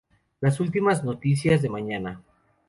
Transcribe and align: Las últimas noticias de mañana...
Las 0.39 0.59
últimas 0.59 1.03
noticias 1.03 1.61
de 1.61 1.69
mañana... 1.69 2.23